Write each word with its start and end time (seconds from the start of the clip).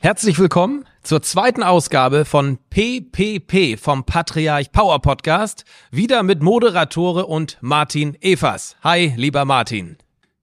Herzlich 0.00 0.38
willkommen 0.38 0.84
zur 1.02 1.22
zweiten 1.22 1.64
Ausgabe 1.64 2.24
von 2.24 2.58
PPP 2.70 3.76
vom 3.76 4.04
Patriarch 4.04 4.70
Power 4.70 5.02
Podcast. 5.02 5.64
Wieder 5.90 6.22
mit 6.22 6.40
Moderatore 6.40 7.26
und 7.26 7.58
Martin 7.62 8.16
Evers. 8.20 8.76
Hi, 8.84 9.12
lieber 9.16 9.44
Martin. 9.44 9.96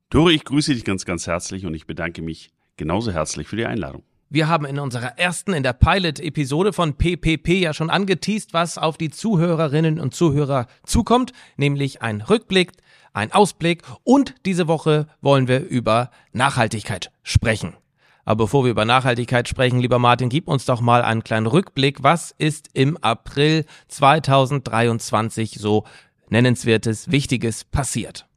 Tore, 0.10 0.34
ich 0.34 0.44
grüße 0.44 0.74
dich 0.74 0.84
ganz, 0.84 1.06
ganz 1.06 1.26
herzlich 1.26 1.66
und 1.66 1.74
ich 1.74 1.88
bedanke 1.88 2.22
mich 2.22 2.50
genauso 2.76 3.14
herzlich 3.14 3.48
für 3.48 3.56
die 3.56 3.66
Einladung. 3.66 4.04
Wir 4.30 4.50
haben 4.50 4.66
in 4.66 4.78
unserer 4.78 5.18
ersten, 5.18 5.54
in 5.54 5.64
der 5.64 5.72
Pilot-Episode 5.72 6.74
von 6.74 6.96
PPP 6.98 7.62
ja 7.62 7.74
schon 7.74 7.90
angeteased, 7.90 8.54
was 8.54 8.78
auf 8.78 8.98
die 8.98 9.10
Zuhörerinnen 9.10 10.02
und 10.02 10.14
Zuhörer 10.14 10.68
zukommt, 10.84 11.32
nämlich 11.56 12.02
ein 12.02 12.20
Rückblick, 12.20 12.74
ein 13.14 13.32
Ausblick 13.32 13.84
und 14.04 14.36
diese 14.46 14.68
Woche 14.68 15.08
wollen 15.22 15.48
wir 15.48 15.62
über 15.62 16.12
Nachhaltigkeit 16.34 17.14
sprechen. 17.24 17.78
Aber 18.26 18.46
bevor 18.46 18.64
wir 18.64 18.72
über 18.72 18.86
Nachhaltigkeit 18.86 19.48
sprechen, 19.48 19.80
lieber 19.80 20.00
Martin, 20.00 20.30
gib 20.30 20.48
uns 20.48 20.66
doch 20.66 20.82
mal 20.82 21.04
einen 21.04 21.24
kleinen 21.24 21.46
Rückblick. 21.46 22.02
Was 22.02 22.34
ist 22.38 22.70
im 22.74 22.98
April 22.98 23.66
2023 23.88 25.58
so 25.60 25.86
nennenswertes, 26.30 27.12
Wichtiges 27.12 27.64
passiert? 27.64 28.28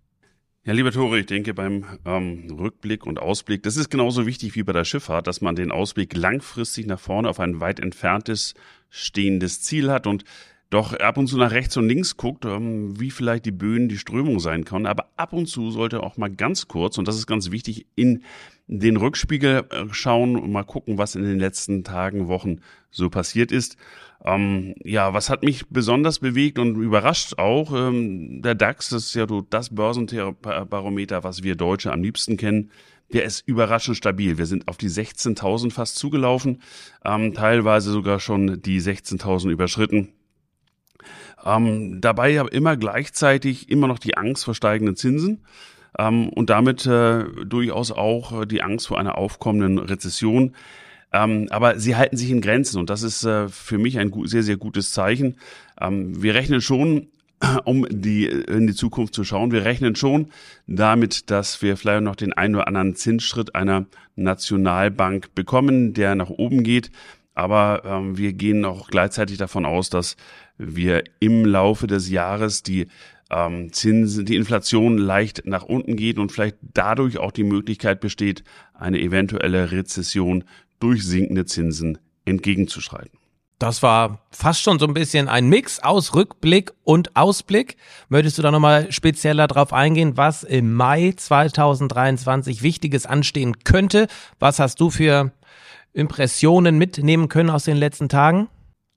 Ja, 0.65 0.75
lieber 0.75 0.93
Tore, 0.93 1.21
ich 1.21 1.27
denke 1.27 1.55
beim 1.55 1.87
ähm, 2.05 2.55
Rückblick 2.59 3.07
und 3.07 3.19
Ausblick, 3.19 3.63
das 3.63 3.79
ist 3.79 3.89
genauso 3.89 4.27
wichtig 4.27 4.55
wie 4.55 4.63
bei 4.63 4.75
der 4.75 4.85
Schifffahrt, 4.85 5.27
dass 5.27 5.41
man 5.41 5.57
den 5.57 5.73
Ausblick 5.73 6.15
langfristig 6.15 6.87
nach 6.87 7.01
vorne 7.01 7.31
auf 7.31 7.41
ein 7.41 7.61
weit 7.61 7.81
entferntes 7.81 8.53
stehendes 8.91 9.63
Ziel 9.63 9.91
hat 9.91 10.07
und 10.07 10.25
doch 10.69 10.93
ab 10.93 11.17
und 11.17 11.27
zu 11.29 11.39
nach 11.39 11.53
rechts 11.53 11.79
und 11.79 11.89
links 11.89 12.19
guckt, 12.19 12.45
ähm, 12.45 13.01
wie 13.01 13.11
vielleicht 13.11 13.47
die 13.47 13.53
Böen, 13.53 13.89
die 13.89 13.97
Strömung 13.97 14.39
sein 14.41 14.67
kann. 14.67 14.85
Aber 14.85 15.09
ab 15.17 15.33
und 15.33 15.47
zu 15.47 15.71
sollte 15.71 16.03
auch 16.03 16.19
mal 16.19 16.29
ganz 16.29 16.69
kurz, 16.69 16.99
und 16.99 17.09
das 17.09 17.17
ist 17.17 17.27
ganz 17.27 17.51
wichtig, 17.51 17.87
in 17.95 18.23
den 18.69 18.99
Rückspiegel 18.99 19.65
äh, 19.71 19.87
schauen 19.91 20.37
und 20.37 20.53
mal 20.53 20.63
gucken, 20.63 20.99
was 20.99 21.15
in 21.15 21.25
den 21.25 21.39
letzten 21.39 21.85
Tagen, 21.85 22.29
Wochen 22.29 22.61
so 22.91 23.11
passiert 23.11 23.51
ist. 23.51 23.77
Ähm, 24.25 24.75
ja, 24.85 25.15
was 25.15 25.31
hat 25.31 25.43
mich 25.43 25.69
besonders 25.69 26.19
bewegt 26.19 26.59
und 26.59 26.77
überrascht 26.77 27.39
auch? 27.39 27.73
Ähm, 27.75 28.43
der 28.43 28.55
DAX, 28.55 28.91
das 28.91 29.07
ist 29.07 29.15
ja 29.15 29.27
das 29.49 29.75
Börsenbarometer, 29.75 31.25
was 31.25 31.43
wir 31.43 31.57
Deutsche 31.57 31.93
am 31.93 32.03
liebsten 32.03 32.37
kennen. 32.37 32.71
Der 33.13 33.25
ist 33.25 33.47
überraschend 33.49 33.97
stabil. 33.97 34.37
Wir 34.37 34.45
sind 34.45 34.69
auf 34.69 34.77
die 34.77 34.91
16.000 34.91 35.73
fast 35.73 35.97
zugelaufen, 35.97 36.61
ähm, 37.05 37.33
teilweise 37.33 37.91
sogar 37.91 38.21
schon 38.21 38.61
die 38.61 38.83
16.000 38.83 39.51
überschritten. 39.51 40.13
Ähm, 41.43 42.01
dabei 42.03 42.39
aber 42.39 42.53
immer 42.53 42.77
gleichzeitig 42.77 43.71
immer 43.71 43.87
noch 43.87 43.99
die 43.99 44.17
Angst 44.19 44.45
vor 44.45 44.55
steigenden 44.55 44.97
Zinsen 44.97 45.45
ähm, 45.99 46.29
und 46.29 46.51
damit 46.51 46.87
äh, 46.87 47.25
durchaus 47.45 47.93
auch 47.93 48.43
äh, 48.43 48.47
die 48.47 48.63
Angst 48.63 48.89
vor 48.89 48.99
einer 48.99 49.19
aufkommenden 49.19 49.79
Rezession. 49.79 50.55
Ähm, 51.13 51.47
aber 51.51 51.79
sie 51.79 51.97
halten 51.97 52.17
sich 52.17 52.31
in 52.31 52.41
Grenzen 52.41 52.79
und 52.79 52.91
das 52.91 53.03
ist 53.03 53.25
äh, 53.25 53.49
für 53.49 53.79
mich 53.79 53.99
ein 53.99 54.13
sehr, 54.25 54.43
sehr 54.43 54.57
gutes 54.57 54.93
Zeichen. 54.93 55.37
Ähm, 55.81 56.23
wir 56.23 56.35
rechnen 56.35 56.61
schon, 56.61 57.09
um 57.65 57.87
die, 57.89 58.27
in 58.27 58.67
die 58.67 58.75
Zukunft 58.75 59.15
zu 59.15 59.25
schauen, 59.25 59.51
wir 59.51 59.65
rechnen 59.65 59.97
schon 59.97 60.29
damit, 60.67 61.31
dass 61.31 61.63
wir 61.63 61.77
vielleicht 61.77 62.03
noch 62.03 62.17
den 62.17 62.35
einen 62.35 62.57
oder 62.57 62.69
anderen 62.69 62.95
Zinsschritt 62.95 63.55
einer 63.55 63.87
Nationalbank 64.17 65.35
bekommen, 65.35 65.95
der 65.95 66.15
nach 66.15 66.31
oben 66.31 66.63
geht. 66.63 66.91
Aber 67.35 67.83
ähm, 67.85 68.19
wir 68.19 68.33
gehen 68.33 68.65
auch 68.65 68.89
gleichzeitig 68.89 69.39
davon 69.39 69.65
aus, 69.65 69.91
dass 69.91 70.17
wir 70.59 71.05
im 71.21 71.45
Laufe 71.45 71.87
des 71.87 72.11
Jahres 72.11 72.65
die 72.65 72.89
ähm, 73.31 73.73
Zinsen, 73.73 74.25
die 74.25 74.37
Inflation 74.37 74.99
leicht 74.99 75.43
nach 75.45 75.63
unten 75.63 75.97
geht 75.97 76.19
und 76.19 76.33
vielleicht 76.33 76.57
dadurch 76.61 77.19
auch 77.19 77.33
die 77.33 77.45
Möglichkeit 77.45 78.01
besteht, 78.01 78.45
eine 78.75 79.01
eventuelle 79.01 79.71
Rezession 79.71 80.45
durch 80.81 81.05
sinkende 81.05 81.45
Zinsen 81.45 81.99
entgegenzuschreiten. 82.25 83.19
Das 83.59 83.83
war 83.83 84.21
fast 84.31 84.63
schon 84.63 84.79
so 84.79 84.87
ein 84.87 84.95
bisschen 84.95 85.29
ein 85.29 85.49
Mix 85.49 85.81
aus 85.81 86.15
Rückblick 86.15 86.73
und 86.85 87.17
Ausblick. 87.17 87.77
Möchtest 88.09 88.39
du 88.39 88.43
da 88.43 88.53
nochmal 88.53 88.93
spezieller 88.93 89.49
drauf 89.49 89.73
eingehen, 89.73 90.17
was 90.17 90.45
im 90.45 90.75
Mai 90.75 91.13
2023 91.17 92.63
Wichtiges 92.63 93.05
anstehen 93.05 93.65
könnte? 93.65 94.07
Was 94.39 94.61
hast 94.61 94.81
du 94.81 94.91
für 94.91 95.33
Impressionen 95.93 96.79
mitnehmen 96.79 97.29
können 97.29 97.51
aus 97.51 97.65
den 97.65 97.77
letzten 97.77 98.09
Tagen? 98.09 98.49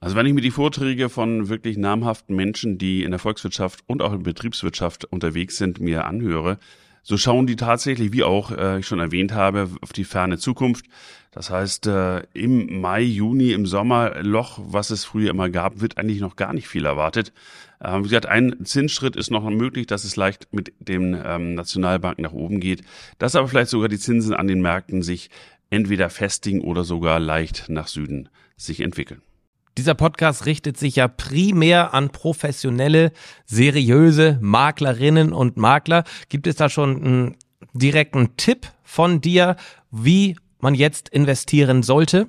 Also 0.04 0.16
wenn 0.16 0.26
ich 0.26 0.34
mir 0.34 0.42
die 0.42 0.50
Vorträge 0.50 1.10
von 1.10 1.48
wirklich 1.48 1.78
namhaften 1.78 2.36
Menschen, 2.36 2.80
die 2.80 3.04
in 3.04 3.12
der 3.12 3.20
Volkswirtschaft 3.20 3.84
und 3.86 4.02
auch 4.02 4.12
in 4.12 4.24
der 4.24 4.32
Betriebswirtschaft 4.32 5.06
unterwegs 5.06 5.58
sind, 5.58 5.80
mir 5.80 6.06
anhöre, 6.06 6.58
so 7.04 7.18
schauen 7.18 7.46
die 7.46 7.56
tatsächlich, 7.56 8.12
wie 8.12 8.24
auch 8.24 8.52
äh, 8.52 8.80
ich 8.80 8.88
schon 8.88 9.00
erwähnt 9.00 9.32
habe, 9.32 9.70
auf 9.82 9.94
die 9.94 10.04
ferne 10.04 10.40
Zukunft. 10.40 10.88
Das 11.30 11.52
heißt, 11.52 11.86
äh, 11.86 12.24
im 12.34 12.82
Mai, 12.82 13.02
Juni, 13.02 13.52
im 13.52 13.68
Sommerloch, 13.68 14.60
was 14.64 14.90
es 14.90 15.06
früher 15.06 15.30
immer 15.30 15.50
gab, 15.50 15.82
wird 15.82 16.00
eigentlich 16.00 16.20
noch 16.20 16.36
gar 16.36 16.54
nicht 16.54 16.68
viel 16.68 16.86
erwartet. 16.86 17.32
Ähm, 17.80 18.00
wie 18.00 18.10
gesagt, 18.10 18.26
ein 18.26 18.66
Zinsschritt 18.66 19.16
ist 19.16 19.30
noch 19.30 19.48
möglich, 19.48 19.86
dass 19.86 20.04
es 20.04 20.16
leicht 20.16 20.48
mit 20.52 20.74
dem 20.80 21.16
ähm, 21.24 21.54
Nationalbanken 21.54 22.24
nach 22.24 22.34
oben 22.34 22.60
geht, 22.60 22.82
dass 23.20 23.36
aber 23.36 23.48
vielleicht 23.48 23.70
sogar 23.70 23.88
die 23.88 24.00
Zinsen 24.00 24.34
an 24.34 24.48
den 24.48 24.62
Märkten 24.62 25.04
sich 25.04 25.30
entweder 25.70 26.10
festigen 26.10 26.62
oder 26.62 26.84
sogar 26.84 27.20
leicht 27.20 27.70
nach 27.70 27.88
Süden 27.88 28.30
sich 28.58 28.80
entwickeln. 28.82 29.22
Dieser 29.78 29.96
Podcast 29.96 30.46
richtet 30.46 30.78
sich 30.78 30.98
ja 30.98 31.08
primär 31.08 31.94
an 31.94 32.10
professionelle, 32.10 33.12
seriöse 33.46 34.38
Maklerinnen 34.42 35.32
und 35.32 35.56
Makler. 35.56 36.04
Gibt 36.28 36.46
es 36.48 36.58
da 36.58 36.68
schon 36.68 37.04
einen 37.04 37.36
direkten 37.74 38.36
Tipp 38.36 38.68
von 38.84 39.22
dir, 39.22 39.56
wie 39.90 40.36
man 40.60 40.76
jetzt 40.76 41.10
investieren 41.10 41.84
sollte? 41.84 42.28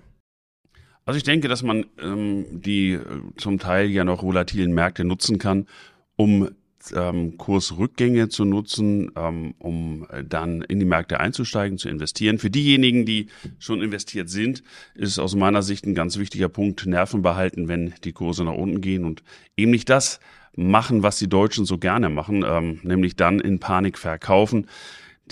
Also 1.05 1.17
ich 1.17 1.25
denke, 1.25 1.49
dass 1.49 1.65
man 1.65 1.87
ähm, 2.01 2.47
die 2.49 2.93
äh, 2.93 3.05
zum 3.37 3.59
Teil 3.59 3.91
ja 3.91 4.05
noch 4.05 4.23
volatilen 4.23 4.73
Märkte 4.73 5.05
nutzen 5.05 5.39
kann, 5.39 5.67
um 6.15 6.49
ähm, 6.95 7.39
Kursrückgänge 7.39 8.29
zu 8.29 8.45
nutzen, 8.45 9.13
ähm, 9.17 9.55
um 9.59 10.07
äh, 10.11 10.25
dann 10.25 10.63
in 10.63 10.79
die 10.79 10.85
Märkte 10.85 11.21
einzusteigen, 11.21 11.79
zu 11.79 11.89
investieren. 11.89 12.39
Für 12.39 12.51
diejenigen, 12.51 13.07
die 13.07 13.29
schon 13.59 13.83
investiert 13.83 14.29
sind, 14.31 14.63
ist 14.95 15.19
aus 15.19 15.35
meiner 15.35 15.63
Sicht 15.63 15.87
ein 15.87 15.95
ganz 15.95 16.19
wichtiger 16.19 16.49
Punkt, 16.49 16.87
Nerven 16.87 17.23
behalten, 17.23 17.69
wenn 17.69 17.95
die 18.05 18.13
Kurse 18.13 18.45
nach 18.45 18.55
unten 18.55 18.81
gehen 18.81 19.05
und 19.05 19.23
eben 19.57 19.71
nicht 19.71 19.89
das 19.89 20.21
machen, 20.57 21.03
was 21.03 21.19
die 21.19 21.29
Deutschen 21.29 21.65
so 21.65 21.79
gerne 21.79 22.09
machen, 22.09 22.45
ähm, 22.47 22.81
nämlich 22.83 23.17
dann 23.17 23.41
in 23.41 23.59
Panik 23.59 23.99
verkaufen. 23.99 24.67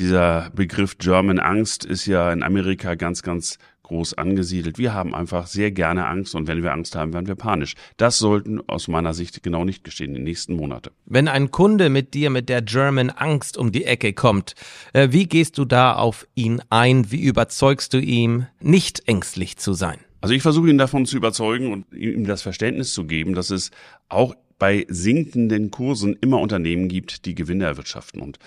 Dieser 0.01 0.49
Begriff 0.55 0.97
German 0.97 1.39
Angst 1.39 1.85
ist 1.85 2.07
ja 2.07 2.33
in 2.33 2.43
Amerika 2.43 2.95
ganz, 2.95 3.21
ganz 3.23 3.59
groß 3.83 4.15
angesiedelt. 4.15 4.79
Wir 4.79 4.95
haben 4.95 5.15
einfach 5.15 5.47
sehr 5.47 5.73
gerne 5.73 6.07
Angst 6.07 6.35
und 6.35 6.47
wenn 6.47 6.63
wir 6.63 6.73
Angst 6.73 6.97
haben, 6.97 7.13
werden 7.13 7.27
wir 7.27 7.35
panisch. 7.35 7.75
Das 7.99 8.17
sollten 8.17 8.67
aus 8.67 8.89
meiner 8.89 9.13
Sicht 9.13 9.43
genau 9.43 9.67
nicht 9.67 9.85
geschehen 9.85 10.09
in 10.09 10.15
den 10.15 10.25
nächsten 10.25 10.57
Monaten. 10.57 10.89
Wenn 11.05 11.29
ein 11.29 11.51
Kunde 11.51 11.91
mit 11.91 12.15
dir 12.15 12.31
mit 12.31 12.49
der 12.49 12.63
German 12.63 13.11
Angst 13.11 13.59
um 13.59 13.73
die 13.73 13.85
Ecke 13.85 14.15
kommt, 14.15 14.55
äh, 14.95 15.09
wie 15.11 15.27
gehst 15.27 15.59
du 15.59 15.67
da 15.67 15.93
auf 15.97 16.27
ihn 16.35 16.63
ein? 16.71 17.13
Wie 17.13 17.21
überzeugst 17.21 17.93
du 17.93 17.99
ihn, 17.99 18.47
nicht 18.59 19.07
ängstlich 19.07 19.59
zu 19.59 19.75
sein? 19.75 19.99
Also 20.23 20.35
ich 20.35 20.41
versuche 20.41 20.71
ihn 20.71 20.79
davon 20.79 21.05
zu 21.05 21.19
überzeugen 21.19 21.75
und 21.75 21.93
ihm 21.93 22.25
das 22.25 22.41
Verständnis 22.41 22.95
zu 22.95 23.05
geben, 23.05 23.35
dass 23.35 23.51
es 23.51 23.71
auch 24.09 24.35
bei 24.61 24.85
sinkenden 24.89 25.71
Kursen 25.71 26.17
immer 26.21 26.39
Unternehmen 26.39 26.89
gibt, 26.89 27.25
die 27.25 27.35
Gewinne 27.35 27.65
erwirtschaften. 27.65 28.21
Und 28.21 28.39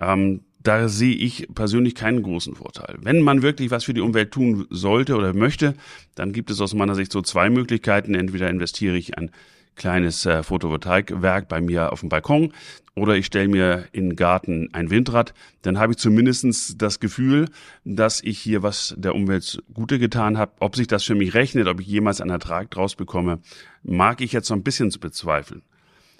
Ähm, 0.00 0.42
da 0.62 0.88
sehe 0.88 1.14
ich 1.14 1.48
persönlich 1.54 1.94
keinen 1.94 2.22
großen 2.22 2.54
Vorteil. 2.54 2.98
Wenn 3.00 3.22
man 3.22 3.42
wirklich 3.42 3.70
was 3.70 3.84
für 3.84 3.94
die 3.94 4.02
Umwelt 4.02 4.30
tun 4.30 4.66
sollte 4.70 5.16
oder 5.16 5.32
möchte, 5.32 5.74
dann 6.14 6.32
gibt 6.32 6.50
es 6.50 6.60
aus 6.60 6.74
meiner 6.74 6.94
Sicht 6.94 7.12
so 7.12 7.22
zwei 7.22 7.48
Möglichkeiten. 7.48 8.14
Entweder 8.14 8.50
investiere 8.50 8.96
ich 8.96 9.16
ein 9.16 9.30
kleines 9.76 10.26
äh, 10.26 10.42
Photovoltaikwerk 10.42 11.48
bei 11.48 11.60
mir 11.60 11.92
auf 11.92 12.00
dem 12.00 12.10
Balkon 12.10 12.52
oder 12.94 13.16
ich 13.16 13.26
stelle 13.26 13.48
mir 13.48 13.86
in 13.92 14.10
den 14.10 14.16
Garten 14.16 14.68
ein 14.72 14.90
Windrad, 14.90 15.32
dann 15.62 15.78
habe 15.78 15.92
ich 15.92 15.98
zumindestens 15.98 16.76
das 16.76 17.00
Gefühl, 17.00 17.46
dass 17.84 18.22
ich 18.22 18.38
hier 18.38 18.62
was 18.62 18.94
der 18.98 19.14
Umwelt 19.14 19.62
Gute 19.72 19.98
getan 19.98 20.36
habe. 20.36 20.52
Ob 20.60 20.76
sich 20.76 20.86
das 20.86 21.04
für 21.04 21.14
mich 21.14 21.32
rechnet, 21.32 21.66
ob 21.66 21.80
ich 21.80 21.86
jemals 21.86 22.20
einen 22.20 22.30
Ertrag 22.30 22.70
draus 22.70 22.94
bekomme, 22.94 23.40
mag 23.82 24.20
ich 24.20 24.32
jetzt 24.32 24.48
so 24.48 24.54
ein 24.54 24.62
bisschen 24.62 24.90
zu 24.90 25.00
bezweifeln. 25.00 25.62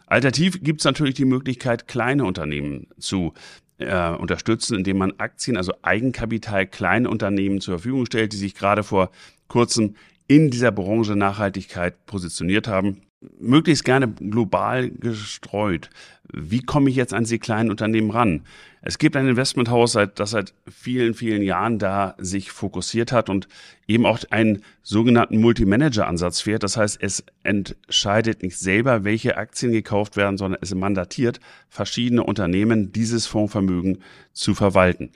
Alternativ 0.06 0.62
gibt 0.62 0.80
es 0.80 0.84
natürlich 0.84 1.14
die 1.14 1.24
Möglichkeit, 1.24 1.86
kleine 1.86 2.24
Unternehmen 2.24 2.86
zu 2.98 3.34
äh, 3.80 4.10
unterstützen, 4.16 4.76
indem 4.76 4.98
man 4.98 5.14
Aktien, 5.18 5.56
also 5.56 5.72
Eigenkapital 5.82 6.66
kleine 6.66 7.10
Unternehmen 7.10 7.60
zur 7.60 7.78
Verfügung 7.78 8.06
stellt, 8.06 8.32
die 8.32 8.36
sich 8.36 8.54
gerade 8.54 8.82
vor 8.82 9.10
kurzem 9.48 9.96
in 10.26 10.50
dieser 10.50 10.70
Branche 10.70 11.16
Nachhaltigkeit 11.16 12.06
positioniert 12.06 12.68
haben 12.68 13.02
möglichst 13.38 13.84
gerne 13.84 14.08
global 14.08 14.90
gestreut. 14.90 15.90
Wie 16.32 16.62
komme 16.62 16.88
ich 16.88 16.96
jetzt 16.96 17.12
an 17.12 17.24
diese 17.24 17.38
kleinen 17.38 17.70
Unternehmen 17.70 18.10
ran? 18.10 18.42
Es 18.82 18.98
gibt 18.98 19.16
ein 19.16 19.28
Investmenthaus, 19.28 19.98
das 20.14 20.30
seit 20.30 20.54
vielen, 20.70 21.12
vielen 21.12 21.42
Jahren 21.42 21.78
da 21.78 22.14
sich 22.18 22.50
fokussiert 22.50 23.12
hat 23.12 23.28
und 23.28 23.46
eben 23.86 24.06
auch 24.06 24.18
einen 24.30 24.62
sogenannten 24.82 25.38
Multimanager-Ansatz 25.38 26.40
fährt. 26.40 26.62
Das 26.62 26.78
heißt, 26.78 26.98
es 27.02 27.24
entscheidet 27.42 28.42
nicht 28.42 28.58
selber, 28.58 29.04
welche 29.04 29.36
Aktien 29.36 29.72
gekauft 29.72 30.16
werden, 30.16 30.38
sondern 30.38 30.60
es 30.62 30.74
mandatiert 30.74 31.40
verschiedene 31.68 32.22
Unternehmen, 32.22 32.92
dieses 32.92 33.26
Fondsvermögen 33.26 33.98
zu 34.32 34.54
verwalten. 34.54 35.10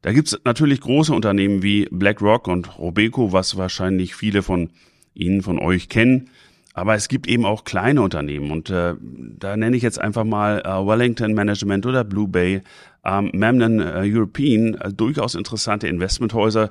Da 0.00 0.12
gibt 0.12 0.28
es 0.28 0.40
natürlich 0.44 0.80
große 0.80 1.12
Unternehmen 1.12 1.62
wie 1.62 1.86
BlackRock 1.90 2.48
und 2.48 2.78
Robeco, 2.78 3.32
was 3.32 3.56
wahrscheinlich 3.56 4.14
viele 4.14 4.42
von 4.42 4.70
Ihnen, 5.14 5.42
von 5.42 5.58
euch 5.58 5.88
kennen. 5.88 6.30
Aber 6.74 6.94
es 6.94 7.08
gibt 7.08 7.26
eben 7.26 7.44
auch 7.44 7.64
kleine 7.64 8.02
Unternehmen 8.02 8.50
und 8.50 8.70
äh, 8.70 8.94
da 9.00 9.56
nenne 9.56 9.76
ich 9.76 9.82
jetzt 9.82 10.00
einfach 10.00 10.24
mal 10.24 10.60
äh, 10.60 10.86
Wellington 10.86 11.34
Management 11.34 11.84
oder 11.84 12.02
Blue 12.04 12.28
Bay, 12.28 12.62
ähm, 13.04 13.30
Memnon 13.34 13.80
äh, 13.80 14.02
European, 14.04 14.74
äh, 14.74 14.92
durchaus 14.92 15.34
interessante 15.34 15.88
Investmenthäuser. 15.88 16.70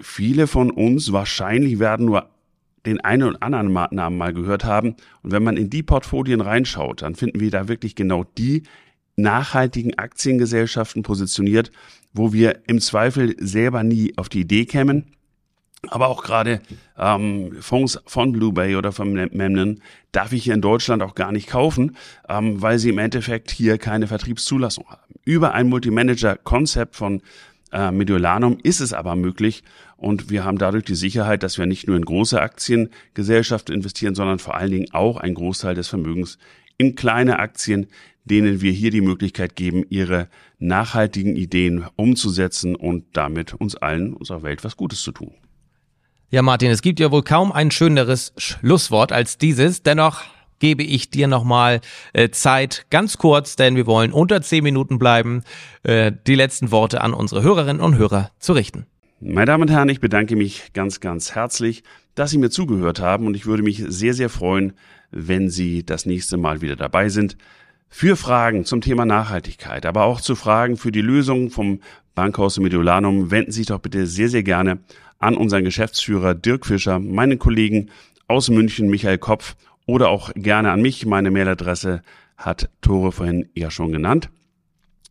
Viele 0.00 0.46
von 0.46 0.70
uns 0.70 1.12
wahrscheinlich 1.12 1.78
werden 1.78 2.06
nur 2.06 2.28
den 2.86 3.00
einen 3.00 3.22
oder 3.22 3.42
anderen 3.42 3.72
Namen 3.72 4.16
mal 4.16 4.32
gehört 4.32 4.64
haben. 4.64 4.96
Und 5.22 5.32
wenn 5.32 5.42
man 5.42 5.56
in 5.56 5.70
die 5.70 5.82
Portfolien 5.82 6.40
reinschaut, 6.40 7.02
dann 7.02 7.14
finden 7.14 7.40
wir 7.40 7.50
da 7.50 7.68
wirklich 7.68 7.94
genau 7.94 8.24
die 8.36 8.62
nachhaltigen 9.16 9.94
Aktiengesellschaften 9.98 11.02
positioniert, 11.02 11.70
wo 12.12 12.32
wir 12.32 12.60
im 12.66 12.80
Zweifel 12.80 13.34
selber 13.38 13.82
nie 13.82 14.12
auf 14.16 14.28
die 14.28 14.40
Idee 14.40 14.66
kämen, 14.66 15.06
aber 15.88 16.08
auch 16.08 16.22
gerade 16.22 16.60
ähm, 16.98 17.56
Fonds 17.60 18.00
von 18.06 18.32
Blue 18.32 18.52
Bay 18.52 18.76
oder 18.76 18.92
von 18.92 19.12
Memnon 19.12 19.80
darf 20.12 20.32
ich 20.32 20.44
hier 20.44 20.54
in 20.54 20.60
Deutschland 20.60 21.02
auch 21.02 21.14
gar 21.14 21.32
nicht 21.32 21.48
kaufen, 21.48 21.96
ähm, 22.28 22.60
weil 22.62 22.78
sie 22.78 22.90
im 22.90 22.98
Endeffekt 22.98 23.50
hier 23.50 23.78
keine 23.78 24.06
Vertriebszulassung 24.06 24.86
haben. 24.88 25.14
Über 25.24 25.54
ein 25.54 25.68
Multimanager-Konzept 25.68 26.96
von 26.96 27.22
äh, 27.72 27.90
Mediolanum 27.90 28.58
ist 28.62 28.80
es 28.80 28.92
aber 28.92 29.16
möglich 29.16 29.64
und 29.96 30.30
wir 30.30 30.44
haben 30.44 30.58
dadurch 30.58 30.84
die 30.84 30.94
Sicherheit, 30.94 31.42
dass 31.42 31.58
wir 31.58 31.66
nicht 31.66 31.86
nur 31.86 31.96
in 31.96 32.04
große 32.04 32.40
Aktiengesellschaften 32.40 33.74
investieren, 33.74 34.14
sondern 34.14 34.38
vor 34.38 34.54
allen 34.54 34.70
Dingen 34.70 34.92
auch 34.92 35.16
einen 35.16 35.34
Großteil 35.34 35.74
des 35.74 35.88
Vermögens 35.88 36.38
in 36.78 36.94
kleine 36.94 37.38
Aktien, 37.38 37.88
denen 38.24 38.60
wir 38.60 38.72
hier 38.72 38.90
die 38.90 39.00
Möglichkeit 39.00 39.56
geben, 39.56 39.84
ihre 39.88 40.28
nachhaltigen 40.58 41.36
Ideen 41.36 41.86
umzusetzen 41.96 42.74
und 42.74 43.04
damit 43.12 43.54
uns 43.54 43.76
allen, 43.76 44.14
unserer 44.14 44.42
Welt 44.42 44.64
was 44.64 44.76
Gutes 44.76 45.02
zu 45.02 45.12
tun. 45.12 45.34
Ja, 46.30 46.42
Martin, 46.42 46.70
es 46.70 46.82
gibt 46.82 47.00
ja 47.00 47.10
wohl 47.12 47.22
kaum 47.22 47.52
ein 47.52 47.70
schöneres 47.70 48.32
Schlusswort 48.36 49.12
als 49.12 49.38
dieses. 49.38 49.82
Dennoch 49.82 50.24
gebe 50.58 50.82
ich 50.82 51.10
dir 51.10 51.28
nochmal 51.28 51.80
äh, 52.12 52.30
Zeit, 52.30 52.86
ganz 52.90 53.18
kurz, 53.18 53.56
denn 53.56 53.76
wir 53.76 53.86
wollen 53.86 54.12
unter 54.12 54.40
zehn 54.42 54.64
Minuten 54.64 54.98
bleiben, 54.98 55.42
äh, 55.82 56.12
die 56.26 56.34
letzten 56.34 56.70
Worte 56.70 57.02
an 57.02 57.12
unsere 57.12 57.42
Hörerinnen 57.42 57.82
und 57.82 57.98
Hörer 57.98 58.30
zu 58.38 58.54
richten. 58.54 58.86
Meine 59.20 59.46
Damen 59.46 59.62
und 59.62 59.70
Herren, 59.70 59.88
ich 59.88 60.00
bedanke 60.00 60.36
mich 60.36 60.72
ganz, 60.72 61.00
ganz 61.00 61.34
herzlich, 61.34 61.82
dass 62.14 62.30
Sie 62.30 62.38
mir 62.38 62.50
zugehört 62.50 63.00
haben 63.00 63.26
und 63.26 63.34
ich 63.34 63.46
würde 63.46 63.62
mich 63.62 63.82
sehr, 63.86 64.14
sehr 64.14 64.28
freuen, 64.28 64.72
wenn 65.10 65.50
Sie 65.50 65.84
das 65.84 66.06
nächste 66.06 66.36
Mal 66.36 66.60
wieder 66.62 66.76
dabei 66.76 67.08
sind. 67.08 67.36
Für 67.88 68.16
Fragen 68.16 68.64
zum 68.64 68.80
Thema 68.80 69.04
Nachhaltigkeit, 69.04 69.86
aber 69.86 70.04
auch 70.04 70.20
zu 70.20 70.34
Fragen 70.34 70.76
für 70.76 70.90
die 70.90 71.00
Lösung 71.00 71.50
vom 71.50 71.80
Bankhaus 72.14 72.58
Mediolanum 72.58 73.30
wenden 73.30 73.52
Sie 73.52 73.60
sich 73.60 73.66
doch 73.66 73.80
bitte 73.80 74.06
sehr, 74.06 74.28
sehr 74.28 74.42
gerne 74.42 74.78
an 75.18 75.36
unseren 75.36 75.64
Geschäftsführer 75.64 76.34
Dirk 76.34 76.66
Fischer, 76.66 76.98
meinen 76.98 77.38
Kollegen 77.38 77.90
aus 78.28 78.50
München 78.50 78.88
Michael 78.88 79.18
Kopf 79.18 79.56
oder 79.86 80.08
auch 80.08 80.30
gerne 80.34 80.70
an 80.70 80.82
mich. 80.82 81.06
Meine 81.06 81.30
Mailadresse 81.30 82.02
hat 82.36 82.68
Tore 82.80 83.12
vorhin 83.12 83.48
ja 83.54 83.70
schon 83.70 83.92
genannt. 83.92 84.30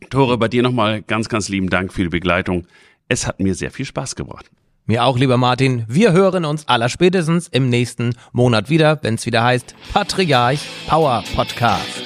Tore, 0.10 0.38
bei 0.38 0.48
dir 0.48 0.63
nochmal 0.63 1.01
ganz, 1.01 1.29
ganz 1.29 1.50
lieben 1.50 1.69
Dank 1.69 1.93
für 1.93 2.03
die 2.03 2.10
Begleitung. 2.10 2.67
Es 3.07 3.27
hat 3.27 3.39
mir 3.39 3.55
sehr 3.55 3.72
viel 3.72 3.86
Spaß 3.86 4.15
gebracht. 4.15 4.50
Mir 4.86 5.05
auch, 5.05 5.17
lieber 5.17 5.38
Martin. 5.38 5.86
Wir 5.88 6.12
hören 6.12 6.43
uns 6.43 6.67
aller 6.67 6.89
spätestens 6.89 7.48
im 7.48 7.69
nächsten 7.69 8.15
Monat 8.33 8.69
wieder, 8.69 9.00
wenn 9.01 9.15
es 9.15 9.25
wieder 9.25 9.43
heißt 9.43 9.75
Patriarch 9.93 10.60
Power 10.88 11.24
Podcast. 11.36 12.02